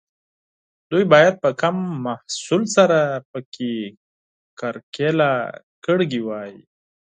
دوی 0.91 1.03
باید 1.13 1.33
په 1.43 1.49
کم 1.61 1.75
محصول 2.05 2.63
سره 2.75 2.99
پکې 3.31 3.71
کرکیله 4.59 5.31
کړې 5.85 6.19
وای. 6.27 6.53